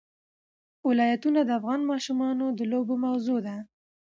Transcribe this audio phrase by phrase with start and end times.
[0.89, 3.57] ولایتونه د افغان ماشومانو د لوبو موضوع ده.